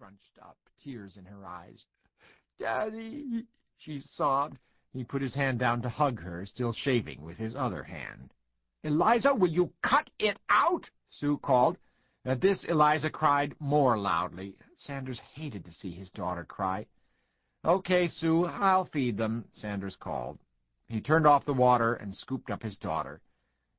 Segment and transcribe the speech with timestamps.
[0.00, 1.84] scrunched up, tears in her eyes.
[2.58, 3.44] Daddy,
[3.76, 4.56] she sobbed.
[4.94, 8.32] He put his hand down to hug her, still shaving with his other hand.
[8.82, 10.88] Eliza, will you cut it out?
[11.10, 11.76] Sue called.
[12.24, 14.54] At this, Eliza cried more loudly.
[14.78, 16.86] Sanders hated to see his daughter cry.
[17.62, 20.38] Okay, Sue, I'll feed them, Sanders called.
[20.88, 23.20] He turned off the water and scooped up his daughter.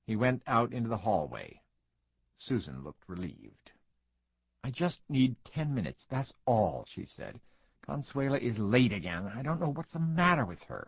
[0.05, 1.61] He went out into the hallway.
[2.37, 3.71] Susan looked relieved.
[4.71, 7.41] I just need ten minutes, that's all, she said.
[7.85, 9.29] Consuela is late again.
[9.35, 10.87] I don't know what's the matter with her.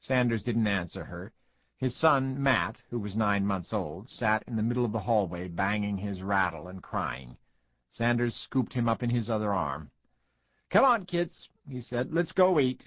[0.00, 1.30] Sanders didn't answer her.
[1.76, 5.48] His son, Matt, who was nine months old, sat in the middle of the hallway
[5.48, 7.36] banging his rattle and crying.
[7.90, 9.90] Sanders scooped him up in his other arm.
[10.70, 12.14] Come on, kids, he said.
[12.14, 12.82] Let's go eat.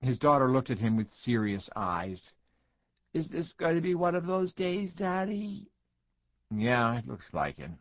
[0.00, 2.30] His daughter looked at him with serious eyes.
[3.14, 5.66] Is this going to be one of those days, Daddy?
[6.52, 7.72] Yeah, it looks like it.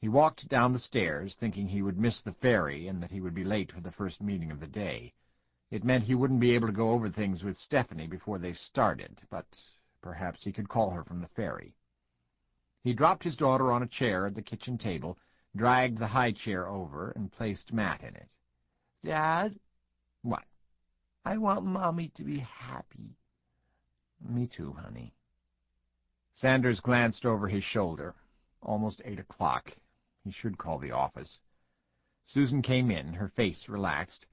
[0.00, 3.34] He walked down the stairs, thinking he would miss the ferry and that he would
[3.34, 5.12] be late for the first meeting of the day.
[5.70, 9.20] It meant he wouldn't be able to go over things with Stephanie before they started,
[9.28, 9.46] but
[10.00, 11.74] perhaps he could call her from the ferry.
[12.82, 15.18] He dropped his daughter on a chair at the kitchen table,
[15.54, 18.30] dragged the high chair over, and placed Matt in it.
[19.04, 19.60] Dad?
[20.22, 20.44] What?
[21.26, 23.18] I want Mommy to be happy.
[24.26, 25.12] Me too, honey.
[26.32, 28.14] Sanders glanced over his shoulder.
[28.62, 29.76] Almost eight o'clock.
[30.24, 31.38] He should call the office.
[32.26, 34.26] Susan came in, her face relaxed.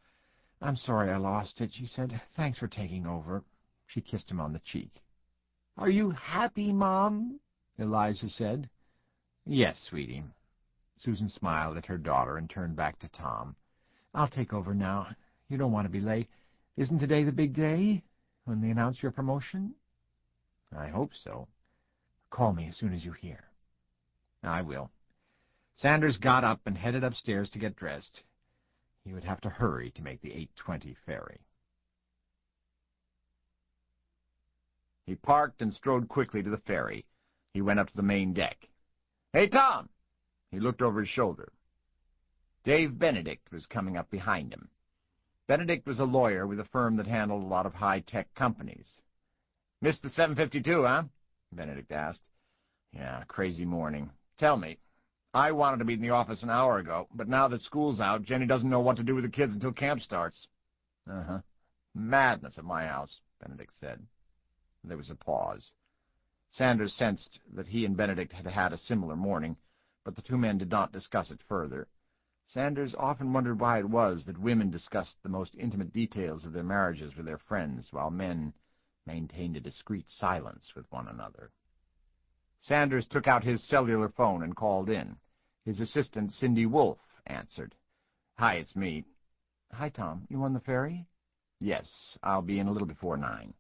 [0.62, 2.22] I'm sorry I lost it, she said.
[2.36, 3.44] Thanks for taking over.
[3.88, 4.92] She kissed him on the cheek.
[5.78, 7.40] Are you happy, Mom?
[7.78, 8.70] Eliza said.
[9.46, 10.24] Yes, sweetie.
[10.98, 13.56] Susan smiled at her daughter and turned back to Tom.
[14.14, 15.16] I'll take over now.
[15.48, 16.28] You don't want to be late.
[16.76, 18.04] Isn't today the big day,
[18.46, 19.76] when they announce your promotion?
[20.76, 21.48] I hope so.
[22.30, 23.46] Call me as soon as you hear.
[24.44, 24.92] I will.
[25.78, 28.24] Sanders got up and headed upstairs to get dressed.
[29.06, 30.32] He would have to hurry to make the
[30.66, 31.40] 8.20 ferry.
[35.06, 37.06] He parked and strode quickly to the ferry.
[37.54, 38.68] He went up to the main deck.
[39.34, 39.90] Hey, Tom!
[40.52, 41.54] He looked over his shoulder.
[42.64, 44.70] Dave Benedict was coming up behind him.
[45.48, 49.02] Benedict was a lawyer with a firm that handled a lot of high-tech companies.
[49.82, 51.04] Missed the 752, huh?
[51.54, 52.28] Benedict asked.
[52.92, 54.10] Yeah, crazy morning.
[54.38, 54.78] Tell me,
[55.38, 58.24] I wanted to be in the office an hour ago, but now that school's out,
[58.24, 60.48] Jenny doesn't know what to do with the kids until camp starts.
[61.08, 61.42] Uh-huh.
[61.94, 64.04] Madness at my house, Benedict said.
[64.84, 65.74] There was a pause.
[66.50, 69.58] Sanders sensed that he and Benedict had had a similar morning,
[70.04, 71.88] but the two men did not discuss it further.
[72.48, 76.64] Sanders often wondered why it was that women discussed the most intimate details of their
[76.64, 78.56] marriages with their friends, while men
[79.06, 81.52] maintained a discreet silence with one another.
[82.60, 85.16] Sanders took out his cellular phone and called in.
[85.68, 87.76] His assistant, Cindy Wolfe, answered.
[88.40, 89.04] Hi, it's me.
[89.74, 90.26] Hi, Tom.
[90.30, 91.06] You on the ferry?
[91.60, 93.54] Yes, I'll be in a little before nine.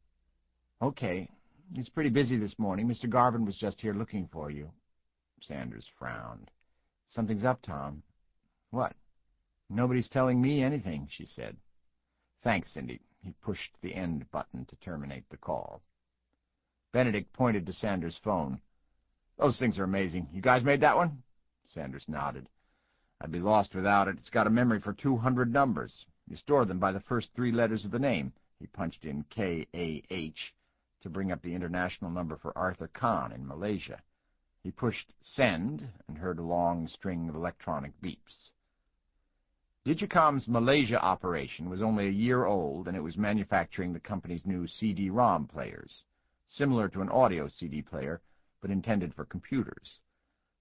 [0.81, 1.29] Okay.
[1.73, 2.88] He's pretty busy this morning.
[2.88, 3.09] Mr.
[3.09, 4.72] Garvin was just here looking for you.
[5.41, 6.50] Sanders frowned.
[7.07, 8.01] Something's up, Tom.
[8.72, 8.94] What?
[9.69, 11.57] Nobody's telling me anything, she said.
[12.41, 13.01] Thanks, Cindy.
[13.22, 15.81] He pushed the end button to terminate the call.
[16.94, 18.62] Benedict pointed to Sanders' phone.
[19.38, 20.29] Those things are amazing.
[20.31, 21.22] You guys made that one?
[21.74, 22.50] Sanders nodded.
[23.20, 24.18] I'd be lost without it.
[24.18, 26.06] It's got a memory for 200 numbers.
[26.28, 28.34] You store them by the first three letters of the name.
[28.60, 30.56] He punched in K-A-H
[31.02, 34.02] to bring up the international number for Arthur Kahn in Malaysia.
[34.64, 38.52] He pushed send and heard a long string of electronic beeps.
[39.86, 44.68] Digicom's Malaysia operation was only a year old, and it was manufacturing the company's new
[44.68, 46.04] CD-ROM players,
[46.50, 48.20] similar to an audio CD player,
[48.62, 50.00] but intended for computers.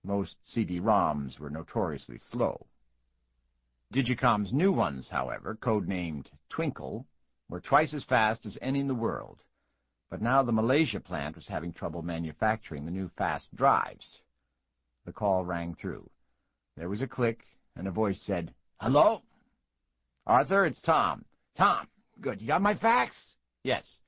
[0.06, 2.64] Most CD-ROMs were notoriously slow.
[3.92, 7.04] Digicom's new ones, however, codenamed Twinkle,
[7.48, 9.40] were twice as fast as any in the world.
[10.08, 14.20] But now the Malaysia plant was having trouble manufacturing the new fast drives.
[15.06, 16.08] The call rang through.
[16.76, 17.40] There was a click,
[17.74, 19.22] and a voice said, Hello?
[20.24, 21.24] Arthur, it's Tom.
[21.56, 21.88] Tom,
[22.20, 22.40] good.
[22.40, 23.16] You got my fax?
[23.64, 23.98] Yes.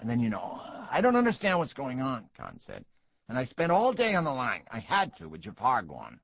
[0.00, 2.84] And then, you know, I don't understand what's going on, Kahn said
[3.30, 4.64] and I spent all day on the line.
[4.72, 6.18] I had to, with Jafar gone.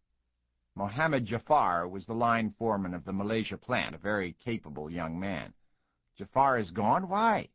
[0.75, 5.55] Mohammed Jafar was the line foreman of the Malaysia plant, a very capable young man.
[6.19, 7.09] Jafar is gone?
[7.09, 7.49] Why?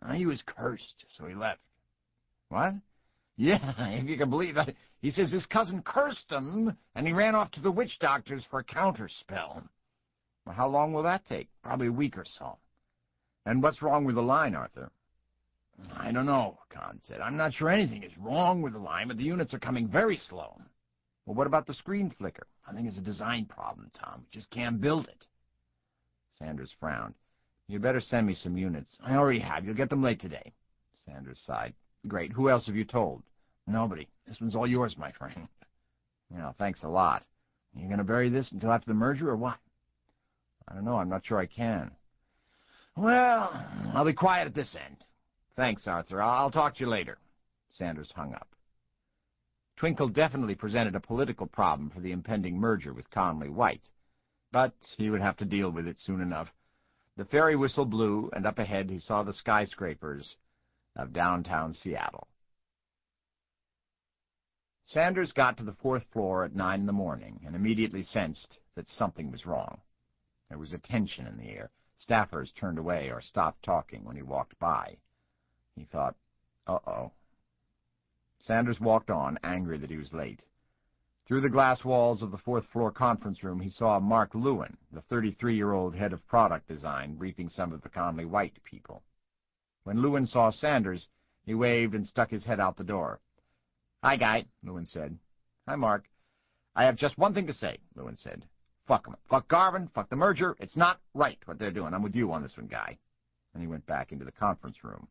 [0.00, 1.58] Uh, he was cursed, so he left.
[2.50, 2.74] What?
[3.36, 4.76] Yeah, if you can believe that.
[5.00, 8.60] He says his cousin cursed him, and he ran off to the witch doctors for
[8.60, 9.68] a counterspell.
[10.46, 11.48] Well, how long will that take?
[11.64, 12.58] Probably a week or so.
[13.44, 14.92] And what's wrong with the line, Arthur?
[15.96, 17.20] I don't know, Kahn said.
[17.20, 20.16] I'm not sure anything is wrong with the line, but the units are coming very
[20.16, 20.56] slow.
[21.26, 22.46] Well, what about the screen flicker?
[22.66, 24.20] I think it's a design problem, Tom.
[24.20, 25.26] We just can't build it.
[26.38, 27.14] Sanders frowned.
[27.66, 28.96] You'd better send me some units.
[29.02, 29.64] I already have.
[29.64, 30.52] You'll get them late today.
[31.06, 31.74] Sanders sighed.
[32.06, 32.32] Great.
[32.32, 33.22] Who else have you told?
[33.66, 34.08] Nobody.
[34.26, 35.48] This one's all yours, my friend.
[36.34, 37.22] Yeah, thanks a lot.
[37.76, 39.58] You're going to bury this until after the merger, or what?
[40.66, 40.96] I don't know.
[40.96, 41.92] I'm not sure I can.
[42.96, 43.52] Well,
[43.94, 44.96] I'll be quiet at this end.
[45.56, 46.20] Thanks, Arthur.
[46.20, 47.18] I'll talk to you later.
[47.72, 48.48] Sanders hung up.
[49.76, 53.88] Twinkle definitely presented a political problem for the impending merger with Conley White,
[54.52, 56.48] but he would have to deal with it soon enough.
[57.16, 60.36] The ferry whistle blew, and up ahead he saw the skyscrapers
[60.96, 62.28] of downtown Seattle.
[64.86, 68.88] Sanders got to the fourth floor at nine in the morning and immediately sensed that
[68.88, 69.80] something was wrong.
[70.48, 71.70] There was a tension in the air.
[71.98, 74.98] Staffers turned away or stopped talking when he walked by.
[75.76, 76.16] He thought,
[76.66, 77.12] uh-oh.
[78.40, 80.42] Sanders walked on, angry that he was late.
[81.26, 85.94] Through the glass walls of the fourth-floor conference room, he saw Mark Lewyn, the 33-year-old
[85.94, 89.02] head of product design, briefing some of the Conley White people.
[89.84, 91.08] When Lewyn saw Sanders,
[91.44, 93.20] he waved and stuck his head out the door.
[94.02, 95.18] Hi, Guy, Lewyn said.
[95.66, 96.04] Hi, Mark.
[96.76, 98.44] I have just one thing to say, Lewyn said.
[98.86, 99.16] Fuck 'em.
[99.30, 99.88] Fuck Garvin.
[99.88, 100.56] Fuck the merger.
[100.60, 101.94] It's not right what they're doing.
[101.94, 102.98] I'm with you on this one, Guy.
[103.54, 105.08] And he went back into the conference room.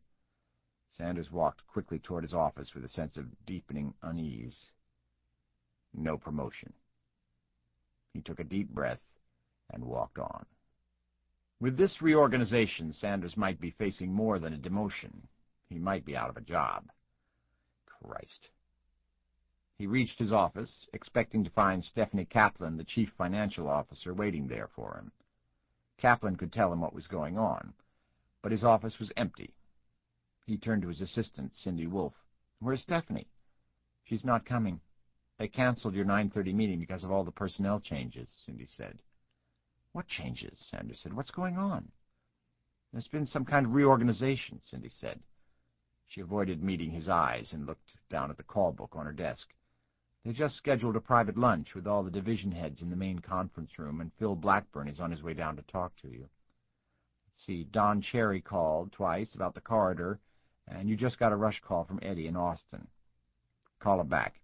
[0.94, 4.72] Sanders walked quickly toward his office with a sense of deepening unease.
[5.94, 6.74] No promotion.
[8.13, 9.01] He took a deep breath
[9.72, 10.45] and walked on.
[11.60, 15.28] With this reorganization, Sanders might be facing more than a demotion.
[15.68, 16.92] He might be out of a job.
[17.86, 18.50] Christ.
[19.78, 24.68] He reached his office, expecting to find Stephanie Kaplan, the chief financial officer, waiting there
[24.68, 25.12] for him.
[25.98, 27.74] Kaplan could tell him what was going on,
[28.42, 29.56] but his office was empty.
[30.45, 32.13] He turned to his assistant, Cindy Wolfe.
[32.60, 33.28] Where's Stephanie?
[34.04, 34.81] She's not coming.
[35.38, 39.01] They canceled your 9.30 meeting because of all the personnel changes, Cindy said.
[39.94, 40.57] What changes?
[40.69, 41.13] Sanders said.
[41.13, 41.92] What's going on?
[42.92, 45.19] There's been some kind of reorganization, Cindy said.
[46.07, 49.48] She avoided meeting his eyes and looked down at the call book on her desk.
[50.24, 53.80] They just scheduled a private lunch with all the division heads in the main conference
[53.80, 56.30] room, and Phil Blackburn is on his way down to talk to you.
[57.28, 60.19] Let's see, Don Cherry called twice about the corridor,
[60.68, 62.88] and you just got a rush call from Eddie in Austin.
[63.80, 64.36] Call him back.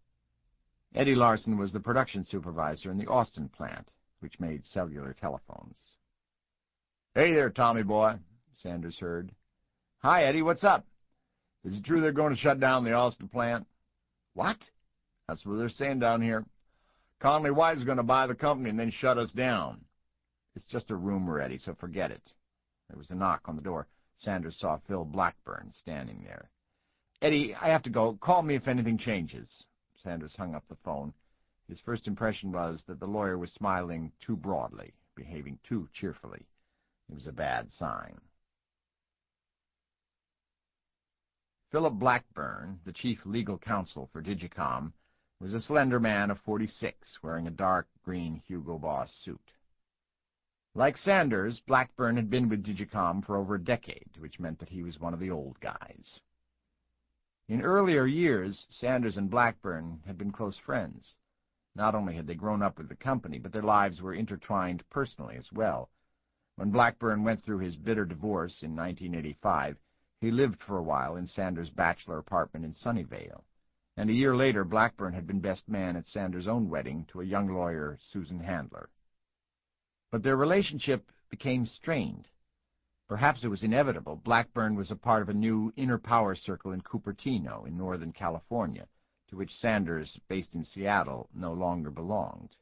[0.95, 5.77] Eddie Larson was the production supervisor in the Austin plant, which made cellular telephones.
[7.16, 8.16] Hey there, Tommy boy,
[8.62, 9.31] Sanders heard.
[10.00, 10.86] Hi, Eddie, what's up?
[11.63, 13.68] Is it true they're going to shut down the Austin plant?
[14.33, 14.57] What?
[15.27, 16.45] That's what they're saying down here.
[17.19, 19.81] Conley White is going to buy the company and then shut us down.
[20.56, 22.24] It's just a rumor, Eddie, so forget it.
[22.89, 23.88] There was a knock on the door.
[24.19, 26.50] Sanders saw Phil Blackburn standing there.
[27.21, 28.18] Eddie, I have to go.
[28.21, 29.66] Call me if anything changes.
[30.04, 31.13] Sanders hung up the phone.
[31.68, 36.45] His first impression was that the lawyer was smiling too broadly, behaving too cheerfully.
[37.10, 38.19] It was a bad sign.
[41.71, 44.92] Philip Blackburn, the chief legal counsel for Digicom,
[45.39, 49.39] was a slender man of forty-six, wearing a dark green Hugo Boss suit.
[50.75, 54.83] Like Sanders, Blackburn had been with Digicom for over a decade, which meant that he
[54.83, 56.21] was one of the old guys.
[57.48, 61.16] In earlier years, Sanders and Blackburn had been close friends.
[61.74, 65.36] Not only had they grown up with the company, but their lives were intertwined personally
[65.38, 65.90] as well.
[66.56, 69.80] When Blackburn went through his bitter divorce in 1985,
[70.21, 73.44] he lived for a while in Sanders' bachelor apartment in Sunnyvale,
[73.97, 77.26] and a year later Blackburn had been best man at Sanders' own wedding to a
[77.26, 78.90] young lawyer, Susan Handler.
[80.11, 82.28] But their relationship became strained.
[83.07, 84.18] Perhaps it was inevitable.
[84.18, 88.87] Blackburn was a part of a new inner power circle in Cupertino in Northern California,
[89.30, 92.56] to which Sanders, based in Seattle, no longer belonged.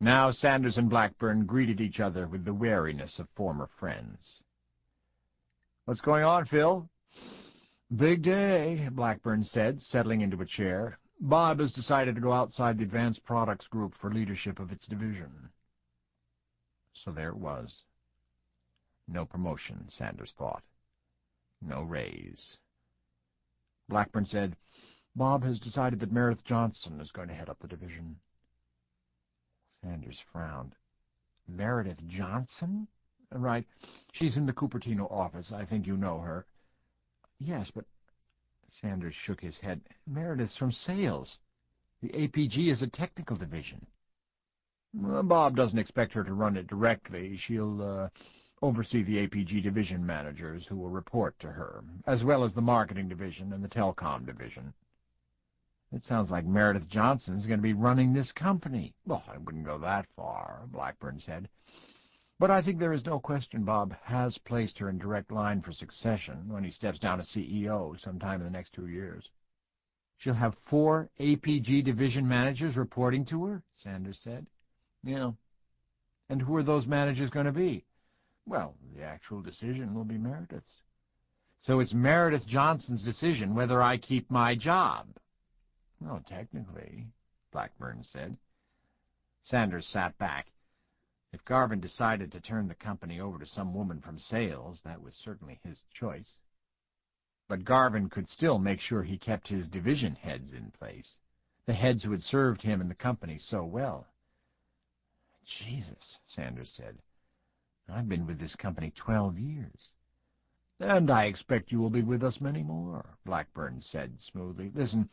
[0.00, 4.42] Now Sanders and Blackburn greeted each other with the wariness of former friends.
[5.86, 6.88] What's going on, Phil?
[7.94, 10.98] Big day, Blackburn said, settling into a chair.
[11.20, 15.50] Bob has decided to go outside the Advanced Products Group for leadership of its division.
[17.04, 17.72] So there it was.
[19.08, 20.62] No promotion, Sanders thought.
[21.62, 22.56] No raise.
[23.88, 24.56] Blackburn said,
[25.14, 28.16] Bob has decided that Meredith Johnson is going to head up the division.
[29.82, 30.74] Sanders frowned.
[31.48, 32.88] Meredith Johnson?
[33.32, 33.66] Right.
[34.12, 35.52] She's in the Cupertino office.
[35.52, 36.46] I think you know her.
[37.38, 37.84] Yes, but...
[38.80, 39.80] Sanders shook his head.
[40.06, 41.38] Meredith's from sales.
[42.02, 43.86] The APG is a technical division.
[44.96, 47.36] Bob doesn't expect her to run it directly.
[47.36, 48.08] She'll, uh,
[48.62, 53.08] oversee the APG division managers who will report to her, as well as the marketing
[53.08, 54.72] division and the telecom division.
[55.92, 58.94] It sounds like Meredith Johnson's going to be running this company.
[59.06, 61.48] Well, I wouldn't go that far, Blackburn said.
[62.38, 65.72] But I think there is no question Bob has placed her in direct line for
[65.72, 69.30] succession when he steps down as CEO sometime in the next two years.
[70.18, 74.46] She'll have four APG division managers reporting to her, Sanders said.
[75.06, 75.30] Yeah.
[76.28, 77.84] And who are those managers going to be?
[78.44, 80.82] Well, the actual decision will be Meredith's.
[81.62, 85.06] So it's Meredith Johnson's decision whether I keep my job.
[86.00, 87.06] Well, technically,
[87.52, 88.36] Blackburn said.
[89.44, 90.48] Sanders sat back.
[91.32, 95.14] If Garvin decided to turn the company over to some woman from sales, that was
[95.24, 96.34] certainly his choice.
[97.48, 101.16] But Garvin could still make sure he kept his division heads in place,
[101.66, 104.06] the heads who had served him and the company so well.
[105.46, 106.98] Jesus, Sanders said.
[107.88, 109.90] I've been with this company twelve years.
[110.80, 114.70] And I expect you will be with us many more, Blackburn said smoothly.
[114.74, 115.08] Listen,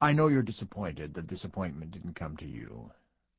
[0.00, 2.90] I know you're disappointed that this appointment didn't come to you.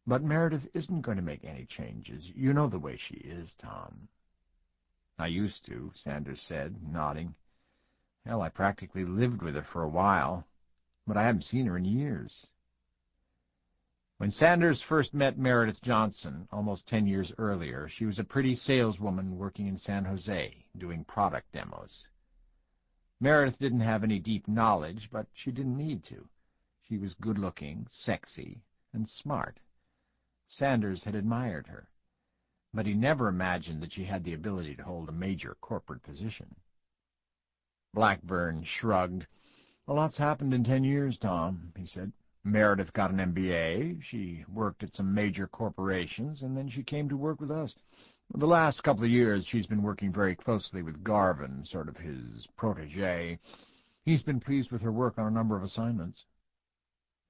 [0.07, 2.25] But Meredith isn't going to make any changes.
[2.35, 4.07] You know the way she is, Tom.
[5.19, 7.35] I used to, Sanders said, nodding.
[8.25, 10.47] Hell, I practically lived with her for a while,
[11.05, 12.47] but I haven't seen her in years.
[14.21, 19.35] When Sanders first met Meredith Johnson, almost ten years earlier, she was a pretty saleswoman
[19.35, 22.05] working in San Jose, doing product demos.
[23.19, 26.29] Meredith didn't have any deep knowledge, but she didn't need to.
[26.87, 28.61] She was good-looking, sexy,
[28.93, 29.59] and smart.
[30.47, 31.89] Sanders had admired her,
[32.75, 36.53] but he never imagined that she had the ability to hold a major corporate position.
[37.91, 39.25] Blackburn shrugged.
[39.87, 42.13] A lot's happened in ten years, Tom, he said.
[42.43, 47.15] Meredith got an MBA, she worked at some major corporations, and then she came to
[47.15, 47.73] work with us.
[48.33, 52.47] The last couple of years she's been working very closely with Garvin, sort of his
[52.57, 53.37] protege.
[54.03, 56.23] He's been pleased with her work on a number of assignments.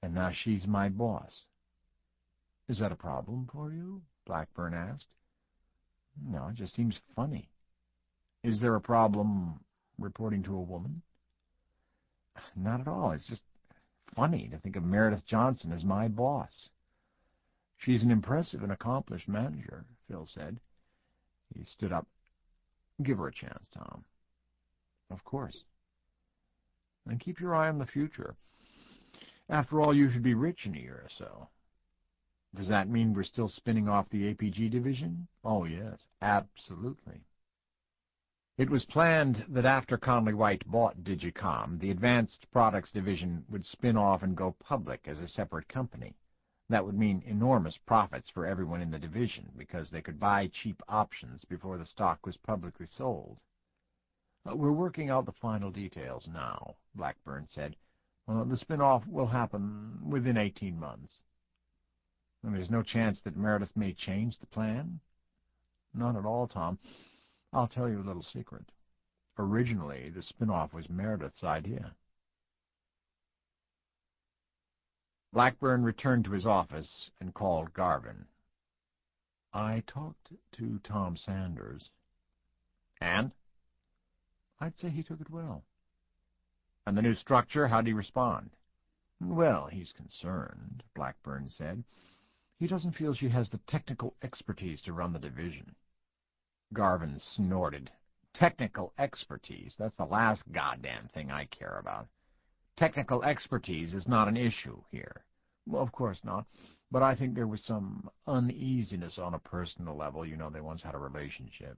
[0.03, 1.45] And now she's my boss.
[2.69, 4.01] Is that a problem for you?
[4.25, 5.07] Blackburn asked.
[6.25, 7.49] No, it just seems funny.
[8.43, 9.59] Is there a problem
[9.99, 11.01] reporting to a woman?
[12.55, 13.11] Not at all.
[13.11, 13.41] It's just
[14.15, 16.69] funny to think of Meredith Johnson as my boss.
[17.77, 20.59] She's an impressive and accomplished manager, Phil said.
[21.55, 22.07] He stood up.
[23.01, 24.05] Give her a chance, Tom.
[25.09, 25.63] Of course.
[27.07, 28.35] And keep your eye on the future.
[29.49, 31.49] After all, you should be rich in a year or so.
[32.55, 35.27] Does that mean we're still spinning off the APG division?
[35.43, 37.21] Oh, yes, absolutely.
[38.61, 43.97] It was planned that after Conley White bought Digicom, the Advanced Products Division would spin
[43.97, 46.13] off and go public as a separate company.
[46.69, 50.79] That would mean enormous profits for everyone in the division, because they could buy cheap
[50.87, 53.39] options before the stock was publicly sold.
[54.45, 57.75] We're working out the final details now, Blackburn said.
[58.27, 61.15] Uh, the spin-off will happen within eighteen months.
[62.43, 64.99] And there's no chance that Meredith may change the plan?
[65.95, 66.77] None at all, Tom.
[67.53, 68.71] I'll tell you a little secret.
[69.37, 71.95] Originally, the spin-off was Meredith's idea.
[75.33, 78.25] Blackburn returned to his office and called Garvin.
[79.53, 81.89] I talked to Tom Sanders.
[82.99, 83.31] And?
[84.59, 85.63] I'd say he took it well.
[86.85, 88.51] And the new structure, how'd he respond?
[89.19, 91.83] Well, he's concerned, Blackburn said.
[92.57, 95.75] He doesn't feel she has the technical expertise to run the division.
[96.73, 97.91] Garvin snorted.
[98.33, 99.75] Technical expertise?
[99.77, 102.07] That's the last goddamn thing I care about.
[102.77, 105.23] Technical expertise is not an issue here.
[105.67, 106.45] Well, of course not.
[106.91, 110.25] But I think there was some uneasiness on a personal level.
[110.25, 111.77] You know, they once had a relationship.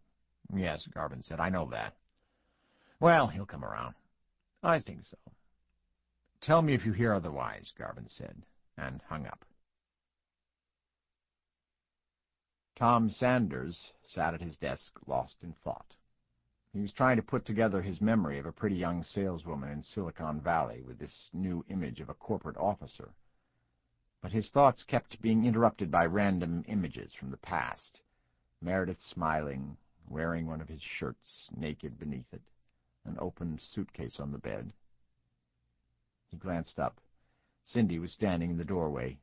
[0.55, 1.95] Yes, Garvin said, I know that.
[2.99, 3.95] Well, he'll come around.
[4.61, 5.17] I think so.
[6.41, 8.43] Tell me if you hear otherwise, Garvin said,
[8.77, 9.45] and hung up.
[12.75, 15.95] Tom Sanders sat at his desk, lost in thought.
[16.71, 20.41] He was trying to put together his memory of a pretty young saleswoman in Silicon
[20.41, 23.13] Valley with this new image of a corporate officer.
[24.21, 28.01] But his thoughts kept being interrupted by random images from the past.
[28.59, 29.77] Meredith smiling,
[30.09, 32.41] wearing one of his shirts, naked beneath it,
[33.05, 34.73] an open suitcase on the bed.
[36.29, 36.99] He glanced up.
[37.63, 39.19] Cindy was standing in the doorway,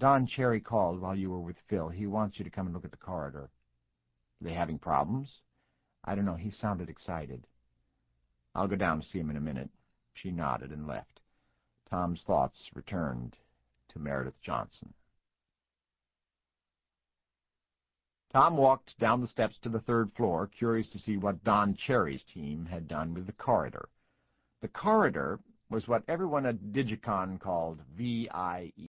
[0.00, 1.90] Don Cherry called while you were with Phil.
[1.90, 3.50] He wants you to come and look at the corridor.
[4.40, 5.40] Are they having problems?
[6.02, 6.36] I don't know.
[6.36, 7.46] He sounded excited.
[8.54, 9.68] I'll go down to see him in a minute.
[10.14, 11.20] She nodded and left.
[11.90, 13.36] Tom's thoughts returned
[13.90, 14.94] to Meredith Johnson.
[18.32, 22.24] Tom walked down the steps to the third floor, curious to see what Don Cherry's
[22.24, 23.90] team had done with the corridor.
[24.62, 28.88] The corridor was what everyone at Digicom called VIE.